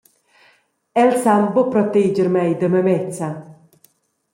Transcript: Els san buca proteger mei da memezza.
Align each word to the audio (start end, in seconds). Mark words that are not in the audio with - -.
Els 1.01 1.21
san 1.27 1.45
buca 1.57 1.73
proteger 1.77 2.27
mei 2.39 2.51
da 2.59 2.67
memezza. 2.73 3.29